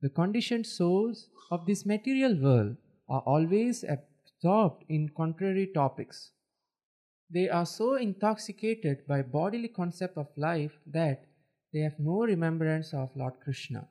The 0.02 0.10
conditioned 0.10 0.68
souls 0.68 1.30
of 1.52 1.66
this 1.66 1.86
material 1.86 2.36
world 2.42 2.78
are 3.10 3.22
always 3.22 3.84
absorbed 3.84 4.84
in 4.90 5.10
contrary 5.16 5.72
topics. 5.74 6.32
They 7.30 7.50
are 7.50 7.66
so 7.66 7.96
intoxicated 7.96 9.08
by 9.08 9.22
bodily 9.24 9.70
concept 9.70 10.18
of 10.18 10.28
life 10.38 10.78
that 10.88 11.26
they 11.74 11.80
have 11.80 12.00
no 12.00 12.20
remembrance 12.24 12.94
of 12.94 13.10
Lord 13.16 13.34
Krishna. 13.44 13.88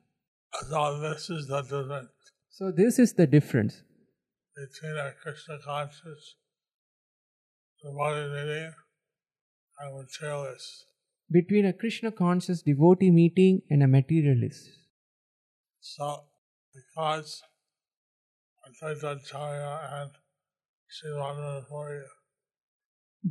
So 0.69 1.01
this 1.01 1.29
is 1.29 1.47
the 1.47 1.61
difference 1.61 2.09
So 2.49 2.71
this 2.71 2.99
is 2.99 3.13
the 3.13 3.27
difference 3.27 3.83
between 4.55 4.95
a 4.95 5.11
Krishna 5.21 5.59
conscious 5.59 6.35
devotee 7.83 8.29
meeting 8.31 8.73
and 9.79 9.95
materialist. 9.97 10.85
between 11.29 11.65
a 11.65 11.73
Krishna 11.73 12.11
conscious 12.11 12.61
devotee 12.61 13.11
meeting 13.11 13.61
and 13.69 13.83
a 13.83 13.87
materialist. 13.87 14.69
So 15.87 16.05
because 16.73 17.43
Advaita 18.67 19.17
Acharya 19.17 19.73
and 19.97 20.11
Sri 20.87 21.11
Radharani 21.11 21.67
Puri 21.67 22.01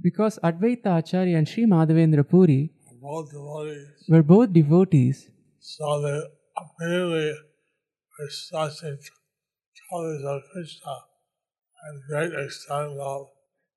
Because 0.01 0.38
Advaita 0.38 0.99
Acharya 0.99 1.37
and 1.37 1.49
Sri 1.49 1.64
Madhavendra 1.67 2.27
Puri 2.29 2.71
are 2.88 2.97
both 3.03 3.33
devotees, 3.33 3.88
were 4.09 4.23
both 4.23 4.53
devotees, 4.53 5.31
so 5.59 6.01
they 6.01 6.21
immediately 6.79 7.33
were 8.21 8.27
discussing 8.29 8.99
topics 9.90 10.23
of 10.25 10.43
Krishna 10.53 10.97
and 11.87 12.03
great 12.09 12.33
ecstatic 12.45 12.97
love. 12.97 13.27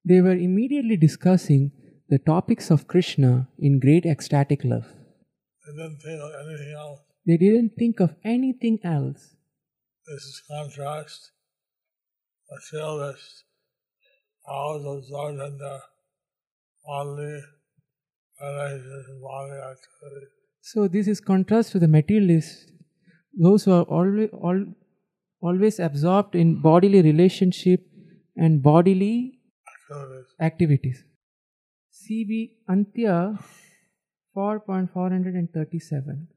they 0.05 0.21
were 0.21 0.37
immediately 0.47 0.97
discussing 0.97 1.71
the 2.09 2.19
topics 2.19 2.69
of 2.69 2.87
Krishna 2.87 3.49
in 3.57 3.79
great 3.79 4.05
ecstatic 4.05 4.63
love. 4.63 4.85
They 5.65 5.73
didn't 5.73 5.99
think 5.99 6.21
of 6.21 6.31
anything 6.45 6.73
else. 6.77 7.06
They 7.27 7.35
didn't 7.35 7.71
think 7.77 7.99
of 7.99 8.15
anything 8.23 8.79
else. 8.85 9.35
This 10.07 10.23
is 10.23 10.41
contrast. 10.49 11.31
Always 14.49 15.03
absorbed 15.03 15.41
in 15.41 15.57
their 15.57 15.81
bodily 16.85 17.41
and 18.39 19.21
bodily 19.21 19.59
activities. 19.59 20.29
So 20.61 20.87
this 20.87 21.07
is 21.09 21.19
contrast 21.19 21.73
to 21.73 21.79
the 21.79 21.87
materialists, 21.89 22.71
those 23.37 23.65
who 23.65 23.73
are 23.73 23.83
always, 23.83 24.29
al, 24.33 24.65
always 25.41 25.79
absorbed 25.79 26.35
in 26.35 26.61
bodily 26.61 27.01
relationship 27.01 27.81
and 28.37 28.63
bodily 28.63 29.41
activities. 29.91 30.35
activities. 30.39 31.03
CB 31.91 32.51
Antya 32.69 33.37
4.437 34.33 36.27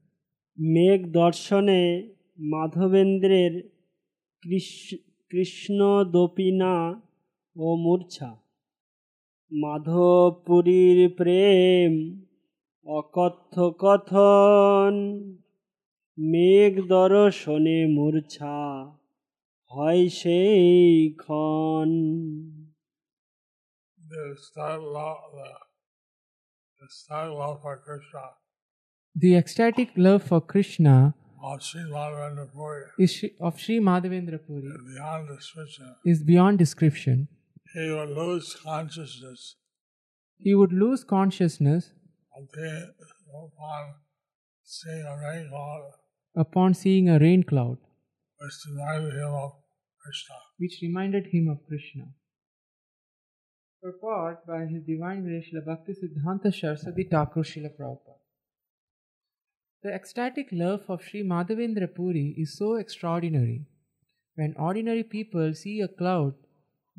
মেঘ 0.59 1.11
দর্শনে 1.11 2.13
মাধবেন্দ্রের 2.39 3.69
কৃষ- 4.41 4.97
কৃষ্ণ 5.29 6.03
দপিনা 6.03 7.01
ও 7.55 7.75
মূর্ছা। 7.75 8.37
মাধবপুরীর 9.51 11.15
প্রেম 11.17 12.21
অকথ্য 12.85 13.73
কথন 13.79 14.93
মেঘ 16.17 16.87
দর্শনে 16.87 17.87
মূর্ছা 17.87 18.85
হয় 19.65 20.09
সেই 20.09 21.13
ক্ষণ। 21.17 21.87
The 24.09 24.31
start 24.31 24.81
love, 24.81 25.35
the, 25.35 25.55
the 26.81 27.87
Krishna. 27.87 28.40
The 29.15 29.35
ecstatic 29.35 29.89
love 29.97 30.23
for 30.23 30.39
Krishna 30.41 31.13
of 31.43 31.61
Sri 31.63 31.81
Madhavendra 31.81 32.51
Puri 32.53 32.83
is 32.99 33.13
Shri- 33.13 33.35
of 33.41 33.59
Sri 33.59 33.79
Madhavendra 33.79 34.39
Puri 34.45 34.71
beyond 34.93 35.27
description. 35.27 35.95
is 36.05 36.23
beyond 36.23 36.59
description. 36.59 37.27
He 37.73 37.89
would 37.91 38.09
lose 38.09 38.55
consciousness 38.63 39.55
He 40.37 40.55
would 40.55 40.71
lose 40.73 41.03
consciousness 41.03 41.91
upon 42.37 43.95
seeing 44.63 45.05
a 45.05 45.17
rain 45.25 45.49
cloud 45.49 45.91
upon 46.35 46.73
seeing 46.73 47.09
a 47.09 47.19
rain 47.19 47.43
cloud, 47.43 47.77
which 48.39 48.55
reminded 48.69 49.13
him 49.19 49.33
of 49.43 49.51
Krishna. 50.03 50.35
which 50.57 50.79
reminded 50.81 51.27
him 51.33 51.49
of 51.49 51.59
Krishna. 51.67 52.05
Purport 53.83 54.45
by 54.47 54.65
His 54.71 54.83
Divine 54.83 55.23
Grace 55.23 55.53
Bhakti 55.65 55.93
Siddhanta 55.99 56.53
Saraswati 56.53 57.03
Thakur 57.11 57.41
Srila 57.41 57.71
Prabhupada. 57.77 58.20
The 59.83 59.91
ecstatic 59.91 60.49
love 60.51 60.83
of 60.89 61.03
Sri 61.03 61.23
Madhavendra 61.23 61.87
Puri 61.87 62.35
is 62.37 62.55
so 62.55 62.75
extraordinary. 62.75 63.65
When 64.35 64.53
ordinary 64.55 65.03
people 65.03 65.55
see 65.55 65.81
a 65.81 65.87
cloud, 65.87 66.35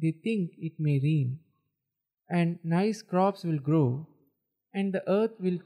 they 0.01 0.11
think 0.11 0.53
it 0.59 0.81
may 0.81 0.99
rain, 0.99 1.39
and 2.29 2.59
nice 2.65 3.01
crops 3.01 3.45
will 3.45 3.61
grow, 3.61 4.09
and 4.75 4.93
the 4.93 5.09
earth 5.09 5.39
will 5.39 5.61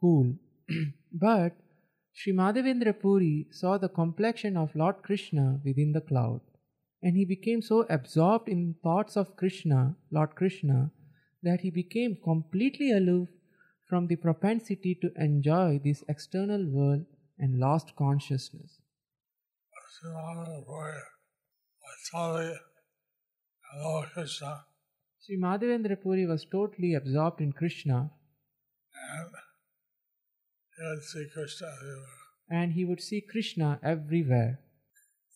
cool. 0.00 0.34
but 1.12 1.52
Sri 2.14 2.32
Madhavendra 2.32 2.98
Puri 2.98 3.48
saw 3.50 3.76
the 3.76 3.90
complexion 3.90 4.56
of 4.56 4.74
Lord 4.74 5.02
Krishna 5.02 5.60
within 5.64 5.92
the 5.92 6.00
cloud, 6.00 6.40
And 7.02 7.16
he 7.16 7.26
became 7.26 7.60
so 7.60 7.84
absorbed 7.90 8.48
in 8.48 8.76
thoughts 8.82 9.16
of 9.16 9.36
Krishna, 9.36 9.96
Lord 10.10 10.34
Krishna, 10.36 10.90
that 11.42 11.60
he 11.60 11.70
became 11.70 12.16
completely 12.16 12.92
aloof 12.92 13.28
from 13.89 14.07
the 14.07 14.15
propensity 14.15 14.97
to 15.01 15.11
enjoy 15.17 15.79
this 15.83 16.03
external 16.09 16.65
world 16.69 17.05
and 17.39 17.59
lost 17.59 17.95
consciousness. 17.95 18.79
Srimad 19.95 20.65
Puri 20.65 21.01
was 21.85 21.99
totally 22.11 22.53
hello 23.71 24.05
Krishna 24.13 24.65
Sri 25.19 25.37
Madhavendra 25.37 26.01
Puri 26.01 26.25
was 26.25 26.45
totally 26.51 26.93
absorbed 26.93 27.41
in 27.41 27.51
Krishna 27.51 28.11
and 30.79 30.83
he 30.83 30.85
would 30.85 31.01
see 31.01 31.25
Krishna 31.33 31.67
everywhere. 31.73 32.17
and 32.49 32.73
he 32.73 32.85
would 32.85 33.01
see 33.01 33.21
Krishna 33.21 33.79
everywhere. 33.83 34.59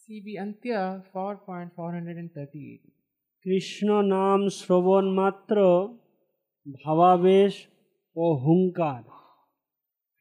CB 0.01 0.37
Antya 0.39 1.03
4.438 1.13 2.91
Krishna 3.45 3.89
নাম 4.15 4.39
শ্রবণ 4.57 5.05
মাত্র 5.19 5.55
ভাবাবেশ 6.81 7.53
ও 8.15 8.25
হুঙ্কার 8.43 9.03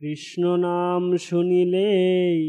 কৃষ্ণ 0.00 0.42
নাম 0.66 1.02
শুনিলেই 1.26 2.40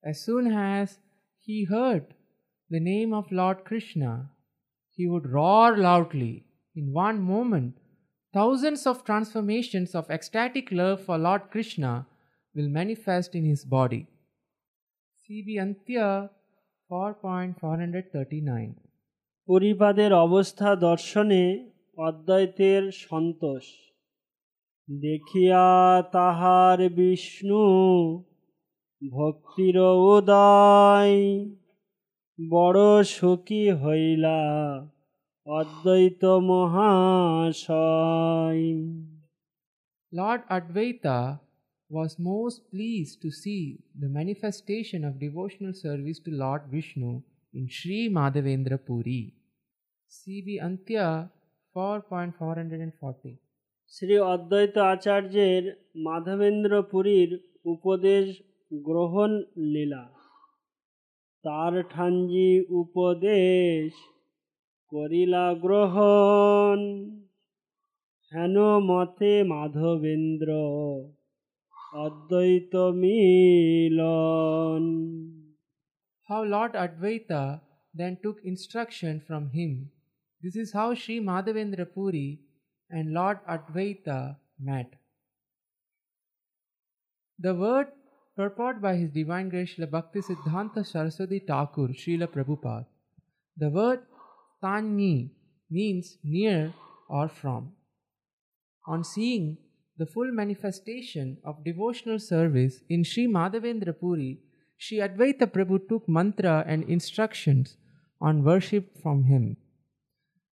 As 0.04 0.16
soon 0.26 0.44
as 0.72 0.88
he 1.46 1.56
heard 1.64 2.04
the 2.70 2.82
name 2.92 3.10
of 3.18 3.36
Lord 3.40 3.58
Krishna, 3.68 4.12
he 4.98 5.04
would 5.10 5.26
roar 5.36 5.76
loudly. 5.76 6.36
In 6.76 6.86
one 7.06 7.18
moment, 7.34 7.72
thousands 8.34 8.82
of 8.90 9.04
transformations 9.04 9.90
of 9.94 10.10
ecstatic 10.16 10.66
love 10.70 10.98
for 11.06 11.16
Lord 11.18 11.44
Krishna 11.52 11.92
will 12.55 12.67
manifest 12.67 13.33
in 13.33 13.43
his 13.53 13.69
body. 13.69 14.07
CB 15.25 15.63
Antya 15.63 16.27
4.439 16.89 18.73
পরিপাদের 19.47 20.13
অবস্থা 20.13 20.75
দর্শনে 20.75 21.69
অদ্বৈতের 21.97 22.91
সন্তোষ। 22.91 23.63
দেখিয়া 24.91 26.03
তাহার 26.11 26.89
বিষ্ণু 26.89 27.65
ভক্তির 29.11 29.77
উদয় 29.77 31.49
বড় 32.49 33.03
সুখী 33.03 33.71
হইলা 33.71 34.81
অদ্বৈত 35.45 36.25
মহাশয়। 36.25 38.87
Lord 40.13 40.39
Advaita 40.49 41.37
was 41.91 42.17
most 42.17 42.71
pleased 42.71 43.21
to 43.21 43.29
see 43.31 43.79
the 43.99 44.07
manifestation 44.09 45.03
of 45.03 45.19
devotional 45.19 45.73
service 45.73 46.19
to 46.19 46.31
Lord 46.33 46.63
Vishnu 46.67 47.21
in 47.53 47.67
Sri 47.69 48.09
Madhavendra 48.09 48.79
Puri. 48.79 49.33
CB 50.11 50.47
Antya 50.61 51.29
4.440 51.75 53.37
Shri 53.93 54.15
অদ্বৈত 54.33 54.75
আচার্যের 54.93 55.63
মাধবেন্দ্র 56.05 56.71
পুরীর 56.91 57.31
উপদেশ 57.65 58.25
গ্রহণ 58.71 59.31
লীলা 59.73 60.05
তার 61.45 61.73
ঠাঞ্জি 61.93 62.51
উপদেশ 62.81 63.89
করিলা 64.91 65.45
গ্রহণ 65.65 66.77
হেন 68.31 68.55
মতে 68.89 69.33
মাধবেন্দ্র 69.43 70.49
অদ্বৈত 72.04 72.74
মিলন 73.02 74.84
How 76.28 76.40
Lord 76.54 76.72
Advaita 76.84 77.44
then 77.98 78.14
took 78.24 78.38
instruction 78.52 79.14
from 79.28 79.42
him. 79.56 79.72
This 80.42 80.56
is 80.62 80.68
how 80.78 80.88
Sri 81.00 81.16
Madhavendra 81.28 81.86
Puri 81.94 82.28
and 82.96 83.12
Lord 83.18 83.38
Advaita 83.54 84.20
met. 84.68 84.90
The 87.44 87.54
word 87.54 87.88
purport 88.36 88.80
by 88.86 88.96
His 88.96 89.10
Divine 89.10 89.48
Grace 89.48 89.74
Srila 89.74 89.90
Bhakti 89.90 90.20
Siddhanta 90.20 90.84
Saraswati 90.90 91.40
Thakur 91.50 91.88
Srila 91.88 92.28
Prabhupada. 92.34 92.86
The 93.56 93.70
word 93.78 94.00
Tanni 94.62 95.30
means 95.70 96.18
near 96.22 96.72
or 97.08 97.28
from. 97.28 97.72
On 98.86 99.02
seeing 99.04 99.58
the 100.01 100.07
full 100.07 100.31
manifestation 100.31 101.37
of 101.45 101.63
devotional 101.63 102.17
service 102.17 102.81
in 102.89 103.03
Sri 103.03 103.27
Madhavendra 103.27 103.93
Puri, 103.97 104.39
Sri 104.75 104.97
Advaita 104.97 105.45
Prabhu 105.55 105.77
took 105.87 106.09
mantra 106.09 106.63
and 106.67 106.83
instructions 106.89 107.77
on 108.19 108.43
worship 108.43 108.97
from 109.03 109.25
him. 109.25 109.57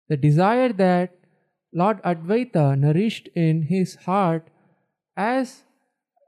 The 0.08 0.18
desire 0.18 0.72
that 0.74 1.16
Lord 1.74 2.00
Advaita 2.04 2.78
nourished 2.78 3.30
in 3.36 3.64
his 3.64 3.96
heart 3.96 4.52
as, 5.18 5.64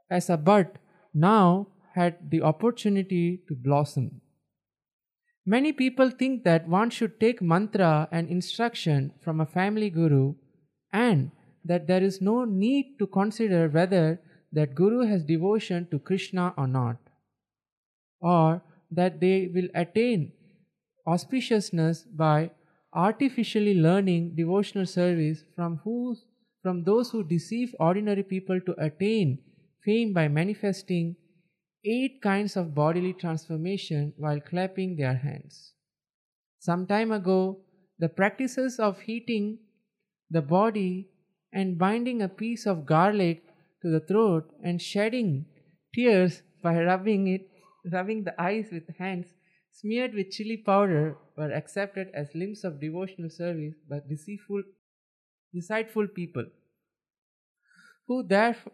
as 0.09 0.27
a 0.31 0.37
bud 0.37 0.79
now 1.13 1.67
had 1.93 2.31
the 2.31 2.41
opportunity 2.41 3.43
to 3.47 3.53
blossom. 3.53 4.21
Many 5.45 5.73
people 5.73 6.09
think 6.09 6.43
that 6.43 6.67
one 6.67 6.89
should 6.89 7.19
take 7.19 7.39
mantra 7.39 8.07
and 8.11 8.27
instruction 8.29 9.13
from 9.21 9.39
a 9.39 9.45
family 9.45 9.91
guru 9.91 10.33
and 10.91 11.29
that 11.65 11.87
there 11.87 12.03
is 12.03 12.21
no 12.21 12.43
need 12.45 12.97
to 12.99 13.07
consider 13.07 13.69
whether 13.69 14.19
that 14.51 14.75
guru 14.75 15.05
has 15.05 15.23
devotion 15.23 15.87
to 15.91 15.99
Krishna 15.99 16.53
or 16.57 16.67
not, 16.67 16.97
or 18.19 18.61
that 18.91 19.19
they 19.19 19.49
will 19.53 19.69
attain 19.73 20.33
auspiciousness 21.07 22.05
by 22.15 22.51
artificially 22.93 23.73
learning 23.73 24.35
devotional 24.35 24.85
service 24.85 25.43
from 25.55 25.79
whose 25.83 26.25
from 26.61 26.83
those 26.83 27.09
who 27.09 27.23
deceive 27.23 27.73
ordinary 27.79 28.21
people 28.21 28.59
to 28.61 28.75
attain 28.77 29.39
fame 29.83 30.13
by 30.13 30.27
manifesting 30.27 31.15
eight 31.83 32.21
kinds 32.21 32.55
of 32.55 32.75
bodily 32.75 33.13
transformation 33.13 34.13
while 34.17 34.39
clapping 34.39 34.95
their 34.95 35.15
hands. 35.15 35.73
Some 36.59 36.85
time 36.85 37.11
ago, 37.11 37.61
the 37.97 38.09
practices 38.09 38.79
of 38.79 38.99
heating 38.99 39.57
the 40.29 40.41
body 40.41 41.09
and 41.53 41.77
binding 41.77 42.21
a 42.21 42.29
piece 42.29 42.65
of 42.65 42.85
garlic 42.85 43.43
to 43.81 43.89
the 43.89 43.99
throat 43.99 44.51
and 44.63 44.81
shedding 44.81 45.45
tears 45.93 46.41
by 46.63 46.75
rubbing 46.83 47.27
it 47.27 47.49
rubbing 47.91 48.23
the 48.23 48.35
eyes 48.41 48.69
with 48.71 48.95
hands 48.97 49.27
smeared 49.71 50.13
with 50.13 50.29
chili 50.31 50.57
powder 50.57 51.17
were 51.37 51.51
accepted 51.51 52.09
as 52.13 52.35
limbs 52.35 52.63
of 52.63 52.79
devotional 52.79 53.29
service 53.29 53.75
by 53.89 53.99
deceitful 54.07 54.63
deceitful 55.53 56.07
people 56.07 56.45
who 58.07 58.23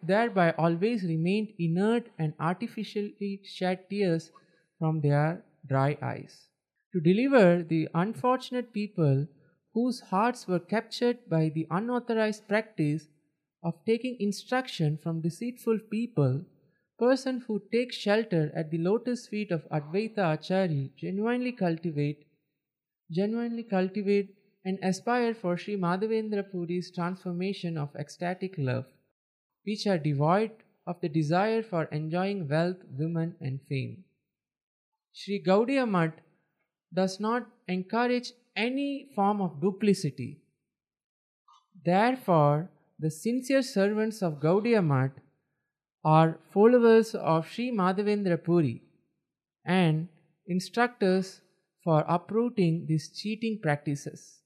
thereby 0.03 0.51
always 0.57 1.03
remained 1.03 1.49
inert 1.59 2.07
and 2.17 2.33
artificially 2.39 3.39
shed 3.43 3.87
tears 3.89 4.31
from 4.79 5.01
their 5.01 5.43
dry 5.67 5.95
eyes. 6.01 6.47
To 6.93 6.99
deliver 6.99 7.61
the 7.61 7.87
unfortunate 7.93 8.73
people 8.73 9.27
whose 9.77 9.99
hearts 10.09 10.47
were 10.47 10.59
captured 10.59 11.17
by 11.29 11.49
the 11.49 11.67
unauthorized 11.69 12.47
practice 12.47 13.09
of 13.61 13.75
taking 13.85 14.15
instruction 14.19 14.97
from 15.03 15.21
deceitful 15.21 15.77
people, 15.91 16.41
person 16.97 17.43
who 17.45 17.61
takes 17.71 17.95
shelter 17.95 18.51
at 18.55 18.71
the 18.71 18.79
lotus 18.79 19.27
feet 19.27 19.51
of 19.51 19.69
Advaita 19.69 20.33
Acharya 20.33 20.89
genuinely 20.97 21.51
cultivate, 21.51 22.25
genuinely 23.11 23.61
cultivate 23.61 24.33
and 24.65 24.79
aspire 24.81 25.35
for 25.35 25.55
Sri 25.57 25.77
Madhavendra 25.77 26.49
Puri's 26.49 26.89
transformation 26.89 27.77
of 27.77 27.95
ecstatic 27.95 28.55
love 28.57 28.85
which 29.63 29.85
are 29.85 29.99
devoid 29.99 30.49
of 30.87 30.99
the 31.01 31.09
desire 31.09 31.61
for 31.61 31.83
enjoying 31.99 32.47
wealth, 32.47 32.77
women, 32.97 33.35
and 33.41 33.61
fame. 33.69 34.03
Sri 35.13 35.39
Gaudiya 35.45 35.87
Math 35.87 36.19
does 36.91 37.19
not 37.19 37.45
encourage 37.67 38.31
any 38.57 39.09
form 39.15 39.41
of 39.41 39.61
duplicity. 39.61 40.41
Therefore, 41.85 42.69
the 42.99 43.09
sincere 43.09 43.61
servants 43.61 44.21
of 44.21 44.39
Gaudiya 44.41 44.85
Math 44.85 45.17
are 46.03 46.39
followers 46.51 47.15
of 47.15 47.47
Sri 47.47 47.71
Madhavendra 47.71 48.43
Puri 48.43 48.83
and 49.65 50.09
instructors 50.47 51.41
for 51.83 52.05
uprooting 52.07 52.85
these 52.87 53.09
cheating 53.17 53.59
practices. 53.61 54.41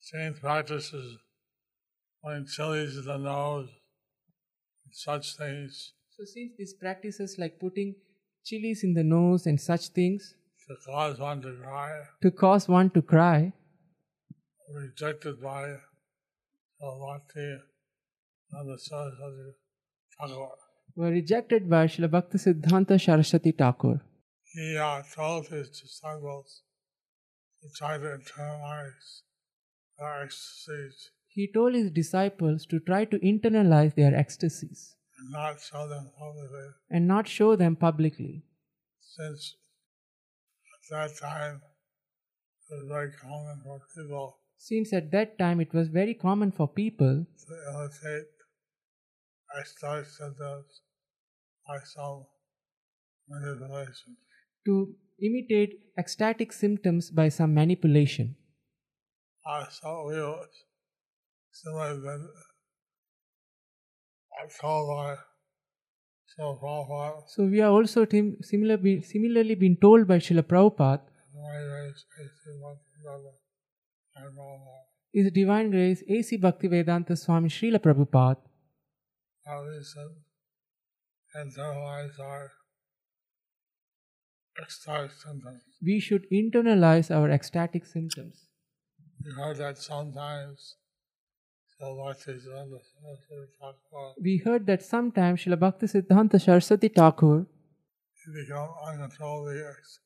Same 0.00 0.34
practices 0.34 1.18
putting 2.22 2.46
chilies 2.46 2.96
in 2.96 3.04
the 3.04 3.18
nose, 3.18 3.68
such 4.92 5.36
things 5.36 5.92
So, 6.10 6.24
since 6.24 6.52
these 6.58 6.74
practices 6.74 7.38
like 7.38 7.58
putting 7.58 7.94
chilies 8.44 8.84
in 8.84 8.94
the 8.94 9.04
nose 9.04 9.46
and 9.46 9.60
such 9.60 9.88
things 9.88 10.34
to 10.70 10.76
cause 10.86 11.18
one 11.18 11.42
to 11.42 11.52
cry, 11.60 11.90
to 12.22 12.30
cause 12.30 12.68
one 12.68 12.90
to 12.90 13.02
cry, 13.02 13.52
rejected 14.72 15.42
by 15.42 15.62
Salavati 16.80 17.58
and 18.52 18.68
the 18.72 18.78
Saraswati 18.78 19.50
Thakur. 20.16 20.50
were 20.94 21.10
rejected 21.10 21.68
by 21.68 21.86
Srila 21.86 22.08
Bhaktisiddhanta 22.14 23.00
Saraswati 23.04 23.50
Thakur. 23.50 24.00
He 24.54 24.76
uh, 24.76 25.02
told 25.14 25.48
his 25.48 25.70
disciples 25.70 26.62
to 27.62 27.68
try 27.76 27.98
to 27.98 28.04
internalize 28.04 29.22
their 29.98 30.22
ecstasies 30.22 31.10
He 31.26 31.50
told 31.52 31.74
his 31.74 31.90
disciples 31.90 32.66
to 32.66 32.80
try 32.80 33.04
to 33.06 33.18
internalize 33.18 33.94
their 33.96 34.14
ecstasies 34.14 34.94
and 35.18 35.32
not 35.32 35.60
show 35.60 35.88
them 35.88 36.10
publicly, 36.16 36.68
and 36.90 37.08
not 37.08 37.28
show 37.28 37.56
them 37.56 37.76
publicly, 37.76 38.44
since 39.00 39.56
that 40.90 41.16
time 41.20 41.60
it 42.68 42.74
was 42.74 42.84
very 42.88 43.12
common 43.22 43.60
for 43.64 43.80
people 43.96 44.36
since 44.56 44.92
at 44.92 45.10
that 45.10 45.38
time 45.38 45.60
it 45.60 45.72
was 45.72 45.88
very 45.88 46.14
common 46.14 46.52
for 46.52 46.68
people 46.68 47.26
to 47.36 47.54
imitate 47.72 48.26
ecstatic 49.58 50.06
symptoms 50.06 50.82
by 51.66 51.78
some 51.84 52.26
manipulation. 53.28 54.16
to 54.66 54.94
imitate 55.22 55.80
ecstatic 55.98 56.52
symptoms 56.52 57.10
by 57.10 57.28
some 57.28 57.54
manipulation. 57.54 58.36
We 59.46 60.20
was 60.20 60.48
similarly 61.50 62.00
been 62.00 62.28
uh, 64.38 64.46
told 64.60 65.18
Prabhupada 66.40 67.22
So 67.28 67.44
we 67.44 67.60
are 67.60 67.70
also 67.70 68.04
tim- 68.04 68.36
similar 68.42 68.76
be- 68.76 69.02
similarly 69.02 69.54
been 69.54 69.76
told 69.76 70.06
by 70.08 70.18
Srila 70.18 70.42
Prabhupada, 70.42 71.02
why 71.32 71.56
raise 71.56 72.04
eighteen 72.20 72.60
months 72.60 72.84
together 72.96 73.32
and 74.16 74.36
Prabhupada 74.38 74.78
His 75.12 75.30
Divine 75.32 75.70
Grace 75.70 76.02
A.C. 76.08 76.38
Bhaktivedanta 76.38 77.16
Swami 77.18 77.48
Srila 77.48 77.78
Prabhupada, 77.78 78.38
how 79.46 79.62
we 79.64 79.82
should 79.82 80.14
internalize 81.36 82.18
our 82.20 82.50
ecstatic 84.62 85.10
symptoms. 85.12 85.62
we 85.82 86.00
should 86.00 86.26
internalize 86.30 87.10
our 87.10 87.30
ecstatic 87.30 87.86
symptoms. 87.86 88.46
Heard 89.36 89.56
that 89.58 89.78
sometimes 89.78 90.76
so 90.76 90.78
much 90.78 90.78
is 90.78 90.78
on 90.78 90.78
the 90.78 90.78
talk 90.80 91.60
about 91.60 91.69
We 94.22 94.36
heard 94.44 94.66
that 94.66 94.82
sometimes 94.82 95.44
Srila 95.44 95.56
Bhaktisiddhanta 95.56 96.40
Saraswati 96.40 96.88
Thakur 96.88 97.46
you 98.26 98.32
become 98.34 98.68
uncontrollably 98.86 99.62
ex- 99.62 100.00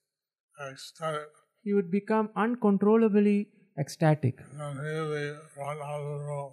ecstatic 0.71 1.29
he 1.63 1.73
would 1.73 1.91
become 1.91 2.29
uncontrollably 2.37 3.49
ecstatic. 3.79 4.41
and 4.53 4.79
immediately 4.79 5.33
run 5.57 5.79
out 5.83 6.01
of 6.01 6.07
the 6.07 6.25
room. 6.25 6.53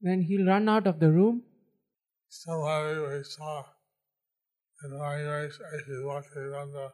When 0.00 0.22
he'll 0.22 0.46
run 0.46 0.68
out 0.68 0.86
of 0.86 1.00
the 1.00 1.10
room, 1.10 1.42
Similarly, 2.28 3.18
we 3.18 3.24
saw 3.24 3.64
in 4.84 4.90
the 4.90 4.98
race 4.98 5.58
as 5.74 5.80
he 5.86 6.04
walked 6.04 6.36
on 6.36 6.72
the 6.72 6.92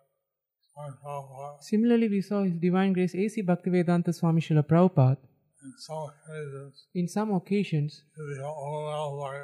Swami 0.72 0.96
Prabhupada 1.04 1.62
similarly 1.62 2.08
we 2.08 2.20
saw 2.20 2.42
His 2.42 2.54
Divine 2.54 2.92
Grace 2.92 3.14
A.C. 3.14 3.42
Bhaktivedanta 3.42 4.14
Swami 4.14 4.40
Srila 4.40 4.62
Prabhupada 4.62 5.18
in 5.64 5.72
some 5.78 6.08
occasions 6.10 6.86
in 6.94 7.08
some 7.08 7.34
occasions 7.34 8.02
become 8.16 8.54
overwhelmed 8.68 9.12
by 9.22 9.34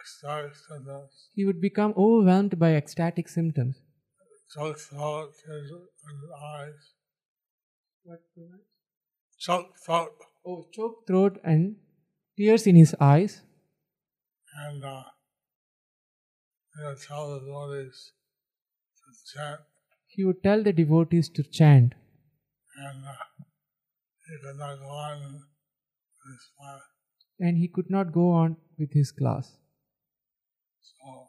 ecstatic 0.00 0.54
symptoms. 0.56 1.28
he 1.34 1.44
would 1.44 1.60
become 1.60 1.94
overwhelmed 1.96 2.58
by 2.58 2.74
ecstatic 2.74 3.28
symptoms. 3.28 3.82
Choke 4.54 4.78
throat, 4.78 5.32
tears 5.44 5.70
his 5.70 6.30
eyes. 6.44 6.94
Choke 9.38 9.76
throat. 9.84 10.12
Oh, 10.44 10.66
choked 10.72 11.06
throat 11.06 11.40
and 11.44 11.76
tears 12.36 12.66
in 12.66 12.76
his 12.76 12.94
eyes. 13.00 13.42
And, 14.56 14.84
uh, 14.84 15.04
tell 17.06 17.34
the 17.34 17.40
devotees 17.40 18.12
to 18.98 19.38
chant. 19.38 19.60
He 20.06 20.24
would 20.24 20.42
tell 20.42 20.62
the 20.62 20.72
devotees 20.72 21.28
to 21.30 21.42
chant, 21.42 21.94
And 22.76 23.04
uh, 23.04 23.44
he 24.30 24.38
could 24.38 24.58
not 24.58 24.78
go 24.78 24.88
on 24.88 25.22
with 25.22 26.30
his 26.32 26.48
class. 26.58 26.82
and 27.40 27.56
he 27.58 27.68
could 27.68 27.90
not 27.90 28.12
go 28.12 28.30
on 28.30 28.56
with 28.78 28.92
his 28.92 29.10
class. 29.12 29.56
So, 30.88 31.26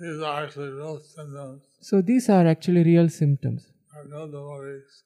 these 0.00 0.20
are 0.22 0.44
actually 0.44 0.70
real 0.70 1.00
symptoms 1.00 1.62
So, 1.80 2.00
these 2.02 2.28
are 2.28 2.46
actually 2.46 2.84
real 2.84 3.08
symptoms 3.08 3.66
that 3.92 4.04
real 4.10 4.26
devotees 4.26 5.02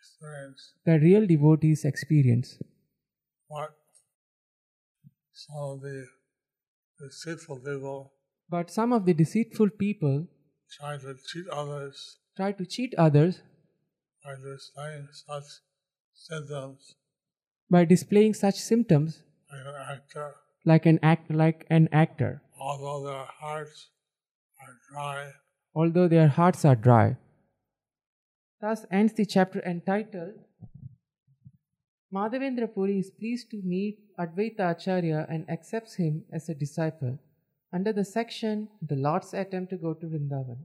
experience. 0.00 0.72
that 0.84 1.00
real 1.02 1.26
devotees 1.26 1.84
experience. 1.84 2.58
What 3.48 3.70
some 5.32 5.64
of 5.72 5.80
the 5.82 6.06
deceitful 7.00 7.60
people 7.64 8.12
But 8.48 8.70
some 8.70 8.92
of 8.92 9.04
the 9.06 9.14
deceitful 9.14 9.70
people 9.70 10.26
try 10.78 10.96
to 10.98 11.14
cheat 11.32 11.48
others 11.48 12.04
try 12.36 12.52
to 12.52 12.66
cheat 12.76 12.94
others 13.06 13.40
by 14.26 14.34
displaying 14.42 15.08
such 15.12 15.48
symptoms 16.12 16.94
by 17.70 17.84
displaying 17.84 18.34
such 18.34 18.56
symptoms 18.56 19.22
like 19.52 19.66
an 19.66 19.80
actor, 19.94 20.34
like 20.64 20.86
an 20.86 20.98
act 21.02 21.30
like 21.30 21.66
an 21.70 21.88
actor, 21.92 22.42
although 22.60 23.06
their 23.06 23.26
hearts 23.40 23.90
are 24.60 24.74
dry 24.90 25.32
although 25.76 26.08
their 26.08 26.28
hearts 26.28 26.64
are 26.64 26.74
dry. 26.74 27.16
Thus 28.60 28.86
ends 28.90 29.12
the 29.12 29.26
chapter 29.26 29.62
entitled 29.64 30.34
Madhavendra 32.12 32.72
Puri 32.72 32.98
is 32.98 33.10
pleased 33.10 33.50
to 33.50 33.60
meet 33.62 33.98
Advaita 34.18 34.70
Acharya 34.70 35.26
and 35.28 35.48
accepts 35.50 35.96
him 35.96 36.24
as 36.32 36.48
a 36.48 36.54
disciple 36.54 37.18
under 37.72 37.92
the 37.92 38.04
section 38.04 38.68
The 38.80 38.96
Lord's 38.96 39.34
Attempt 39.34 39.70
to 39.70 39.76
Go 39.76 39.92
to 39.92 40.06
Vrindavan. 40.06 40.64